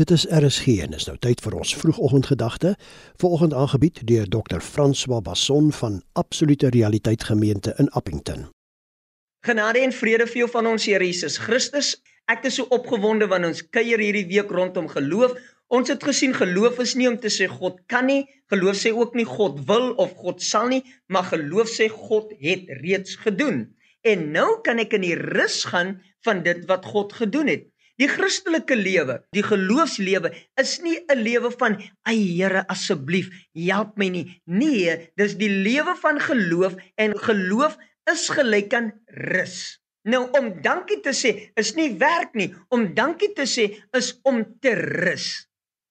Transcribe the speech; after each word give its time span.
Dit 0.00 0.10
is 0.10 0.24
RSG 0.28 0.66
en 0.80 0.94
is 0.96 1.04
nou 1.04 1.14
tyd 1.20 1.42
vir 1.44 1.54
ons 1.60 1.70
vroegoggendgedagte. 1.76 2.70
Vanoggend 3.20 3.52
aangebied 3.52 3.98
deur 4.08 4.28
Dr. 4.32 4.62
François 4.64 5.20
Basson 5.20 5.66
van 5.76 5.98
Absolute 6.16 6.70
Realiteit 6.72 7.24
Gemeente 7.28 7.74
in 7.76 7.90
Appington. 7.90 8.46
Genade 9.44 9.82
en 9.84 9.92
vrede 9.92 10.24
vir 10.30 10.38
jou 10.40 10.46
van 10.54 10.70
ons 10.70 10.86
Here 10.88 11.04
Jesus 11.04 11.36
Christus. 11.44 11.90
Ek 12.32 12.48
is 12.48 12.56
so 12.56 12.64
opgewonde 12.72 13.28
want 13.28 13.44
ons 13.50 13.60
kuier 13.76 14.00
hierdie 14.00 14.24
week 14.30 14.48
rondom 14.56 14.88
geloof. 14.88 15.34
Ons 15.68 15.92
het 15.92 16.06
gesien 16.08 16.32
geloof 16.38 16.80
is 16.80 16.94
nie 16.96 17.10
om 17.10 17.18
te 17.20 17.28
sê 17.28 17.50
God 17.52 17.82
kan 17.92 18.08
nie, 18.08 18.22
geloof 18.48 18.80
sê 18.80 18.94
ook 18.96 19.12
nie 19.20 19.28
God 19.28 19.60
wil 19.68 19.90
of 20.00 20.14
God 20.22 20.40
sal 20.40 20.72
nie, 20.72 20.80
maar 21.12 21.28
geloof 21.28 21.68
sê 21.74 21.90
God 21.92 22.32
het 22.40 22.72
reeds 22.80 23.20
gedoen. 23.20 23.66
En 24.00 24.30
nou 24.32 24.48
kan 24.64 24.80
ek 24.80 24.96
in 24.96 25.04
die 25.10 25.20
rus 25.20 25.60
gaan 25.68 25.98
van 26.24 26.40
dit 26.48 26.64
wat 26.72 26.88
God 26.88 27.12
gedoen 27.20 27.52
het. 27.52 27.68
Die 28.00 28.08
Christelike 28.08 28.78
lewe, 28.80 29.18
die 29.36 29.42
geloofslewe 29.44 30.30
is 30.60 30.78
nie 30.80 30.96
'n 31.12 31.20
lewe 31.20 31.50
van 31.60 31.74
ai 32.08 32.16
Here 32.16 32.62
asseblief 32.72 33.28
help 33.52 33.98
my 34.00 34.08
nie. 34.08 34.40
Nee, 34.46 35.12
dis 35.20 35.34
die 35.36 35.50
lewe 35.50 35.92
van 36.00 36.20
geloof 36.20 36.78
en 36.96 37.12
geloof 37.26 37.76
is 38.10 38.28
gelyk 38.32 38.72
aan 38.72 38.92
rus. 39.06 39.80
Nou 40.08 40.30
om 40.38 40.48
dankie 40.64 41.00
te 41.04 41.12
sê 41.12 41.52
is 41.60 41.74
nie 41.76 41.98
werk 42.00 42.32
nie. 42.34 42.54
Om 42.72 42.94
dankie 42.94 43.34
te 43.36 43.44
sê 43.44 43.68
is 43.92 44.14
om 44.24 44.46
te 44.60 44.72
rus. 44.80 45.46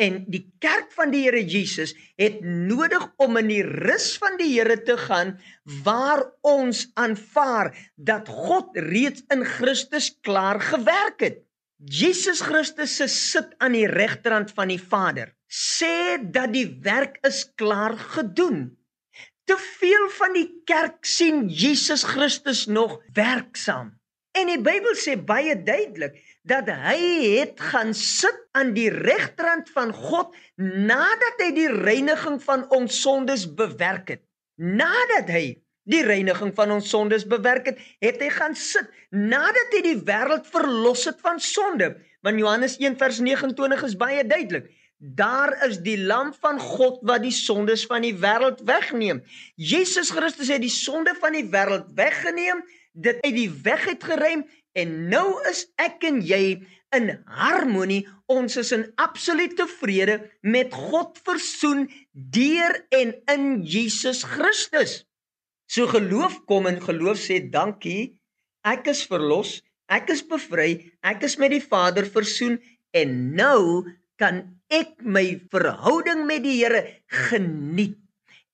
En 0.00 0.24
die 0.32 0.46
kerk 0.58 0.88
van 0.96 1.12
die 1.12 1.26
Here 1.26 1.44
Jesus 1.44 1.92
het 2.16 2.40
nodig 2.40 3.04
om 3.20 3.36
in 3.36 3.52
die 3.52 3.62
rus 3.62 4.16
van 4.16 4.40
die 4.40 4.48
Here 4.54 4.80
te 4.82 4.96
gaan 4.96 5.36
waar 5.84 6.24
ons 6.40 6.88
aanvaar 6.94 7.76
dat 7.96 8.28
God 8.28 8.72
reeds 8.88 9.20
in 9.28 9.44
Christus 9.44 10.14
klaar 10.24 10.64
gewerk 10.64 11.20
het. 11.20 11.44
Jesus 11.80 12.42
Christus 12.44 12.92
se 12.96 13.06
sit 13.08 13.54
aan 13.56 13.72
die 13.72 13.86
regterhand 13.88 14.50
van 14.52 14.68
die 14.68 14.80
Vader 14.80 15.30
sê 15.48 16.20
dat 16.20 16.52
die 16.52 16.66
werk 16.84 17.16
is 17.24 17.46
klaar 17.56 17.96
gedoen. 17.96 18.76
Te 19.48 19.56
veel 19.56 20.10
van 20.12 20.36
die 20.36 20.60
kerk 20.68 21.08
sien 21.08 21.46
Jesus 21.48 22.04
Christus 22.04 22.66
nog 22.66 22.98
werksaam. 23.16 23.94
En 24.36 24.52
die 24.52 24.60
Bybel 24.60 24.92
sê 24.94 25.16
baie 25.16 25.56
duidelik 25.56 26.20
dat 26.44 26.68
hy 26.68 27.00
het 27.40 27.64
gaan 27.72 27.94
sit 27.96 28.36
aan 28.52 28.74
die 28.76 28.90
regterhand 28.92 29.72
van 29.72 29.96
God 29.96 30.36
nadat 30.60 31.40
hy 31.40 31.50
die 31.56 31.70
reiniging 31.72 32.38
van 32.44 32.68
ons 32.76 33.00
sondes 33.00 33.48
bewerk 33.56 34.18
het. 34.18 34.22
Nadat 34.60 35.32
hy 35.32 35.56
die 35.88 36.02
reiniging 36.04 36.52
van 36.54 36.74
ons 36.76 36.90
sondes 36.92 37.26
bewerk 37.28 37.70
het, 37.72 37.80
het 38.04 38.20
hy 38.22 38.28
gaan 38.34 38.54
sit 38.58 38.88
nadat 39.10 39.74
hy 39.74 39.82
die 39.86 39.98
wêreld 40.06 40.46
verlos 40.50 41.06
het 41.08 41.20
van 41.24 41.40
sonde. 41.42 41.94
Want 42.24 42.38
Johannes 42.38 42.76
1 42.78 42.98
vers 43.00 43.20
29 43.24 43.86
is 43.88 43.96
baie 43.98 44.24
duidelik. 44.26 44.68
Daar 45.00 45.54
is 45.64 45.78
die 45.80 45.96
lam 45.96 46.34
van 46.42 46.58
God 46.60 46.98
wat 47.08 47.22
die 47.24 47.32
sondes 47.32 47.86
van 47.88 48.04
die 48.04 48.12
wêreld 48.20 48.60
wegneem. 48.68 49.22
Jesus 49.56 50.12
Christus 50.12 50.52
het 50.52 50.60
die 50.60 50.72
sonde 50.72 51.14
van 51.22 51.32
die 51.32 51.46
wêreld 51.48 51.88
weggeneem, 51.96 52.60
dit 52.92 53.22
uit 53.24 53.36
die 53.36 53.48
weg 53.64 53.86
het 53.88 54.04
geruim 54.04 54.44
en 54.76 55.08
nou 55.08 55.40
is 55.48 55.64
ek 55.80 56.04
en 56.06 56.20
jy 56.22 56.60
in 56.94 57.10
harmonie. 57.26 58.04
Ons 58.30 58.58
is 58.60 58.74
in 58.76 58.84
absolute 59.00 59.64
vrede 59.80 60.20
met 60.42 60.74
God 60.74 61.18
versoen 61.24 61.88
deur 62.12 62.76
en 62.94 63.14
in 63.32 63.46
Jesus 63.64 64.22
Christus. 64.36 65.00
So 65.70 65.86
geloof 65.86 66.40
kom 66.50 66.66
en 66.66 66.80
geloof 66.82 67.20
sê 67.22 67.38
dankie. 67.46 68.18
Ek 68.66 68.90
is 68.90 69.04
verlos, 69.06 69.60
ek 69.86 70.10
is 70.10 70.24
bevry, 70.26 70.72
ek 71.06 71.22
is 71.28 71.38
met 71.38 71.54
die 71.54 71.62
Vader 71.62 72.08
versoen 72.10 72.58
en 72.92 73.14
nou 73.38 73.86
kan 74.20 74.42
ek 74.68 74.98
my 75.00 75.24
verhouding 75.52 76.26
met 76.28 76.42
die 76.44 76.58
Here 76.58 76.82
geniet. 77.30 77.96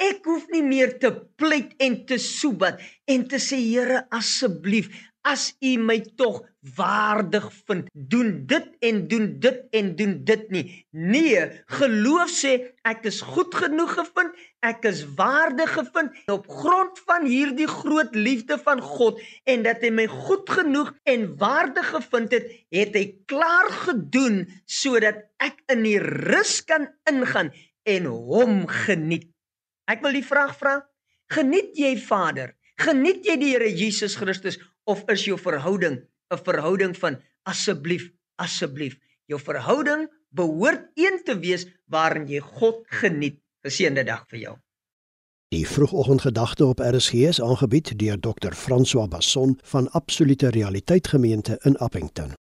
Ek 0.00 0.24
hoef 0.24 0.46
nie 0.48 0.62
meer 0.64 0.94
te 1.02 1.10
pleit 1.36 1.74
en 1.84 1.98
te 2.08 2.16
soebat 2.16 2.80
en 3.10 3.26
te 3.28 3.36
sê 3.36 3.58
Here 3.60 4.06
asseblief 4.16 4.88
as 5.28 5.50
u 5.60 5.74
my 5.76 5.98
tog 6.16 6.40
waardig 6.76 7.46
vind 7.68 7.88
doen 7.92 8.30
dit 8.48 8.68
en 8.88 9.00
doen 9.08 9.26
dit 9.40 9.58
en 9.76 9.90
doen 9.96 10.14
dit 10.24 10.44
nie. 10.52 10.64
Nee 10.92 11.42
geloof 11.76 12.32
sê 12.32 12.52
ek 12.88 13.04
is 13.10 13.20
goed 13.24 13.54
genoeg 13.62 13.92
gevind 13.98 14.36
ek 14.64 14.84
is 14.88 15.02
waardig 15.16 15.72
gevind 15.76 16.16
op 16.32 16.48
grond 16.48 17.00
van 17.08 17.28
hierdie 17.28 17.68
groot 17.68 18.16
liefde 18.16 18.58
van 18.64 18.80
God 18.80 19.20
en 19.48 19.64
dat 19.68 19.84
hy 19.84 19.92
my 19.96 20.06
goed 20.08 20.48
genoeg 20.52 20.92
en 21.08 21.26
waardig 21.40 21.92
gevind 21.96 22.36
het 22.36 22.48
het 22.76 22.96
hy 22.96 23.06
klaar 23.28 23.68
gedoen 23.84 24.46
sodat 24.64 25.26
ek 25.40 25.60
in 25.72 25.84
die 25.88 26.00
rus 26.00 26.60
kan 26.68 26.88
ingaan 27.08 27.52
en 27.88 28.08
hom 28.08 28.64
geniet 28.68 29.28
ek 29.90 30.04
wil 30.04 30.16
die 30.16 30.26
vraag 30.26 30.54
vra 30.58 30.78
geniet 31.34 31.76
jy 31.78 31.96
Vader 31.98 32.54
geniet 32.80 33.26
jy 33.26 33.36
die 33.40 33.52
Here 33.54 33.68
Jesus 33.68 34.16
Christus 34.16 34.58
of 34.86 35.04
is 35.12 35.26
jou 35.26 35.38
verhouding 35.38 36.00
'n 36.30 36.44
verhouding 36.46 36.94
van 36.96 37.18
asseblief, 37.42 38.10
asseblief. 38.38 38.98
Jou 39.26 39.40
verhouding 39.40 40.08
behoort 40.34 40.90
een 40.94 41.20
te 41.24 41.38
wees 41.38 41.66
waarin 41.86 42.26
jy 42.28 42.40
God 42.40 42.82
geniet. 43.02 43.40
Geseënde 43.66 44.04
dag 44.04 44.24
vir 44.30 44.38
jou. 44.38 44.56
Die 45.50 45.66
vroegoggendgedagte 45.66 46.66
op 46.66 46.78
RSG 46.78 47.26
is 47.28 47.42
aangebied 47.42 47.98
deur 47.98 48.20
Dr. 48.20 48.54
François 48.54 49.08
Basson 49.08 49.58
van 49.62 49.90
Absolute 49.90 50.50
Realiteit 50.50 51.08
Gemeente 51.08 51.58
in 51.62 51.76
Appington. 51.76 52.39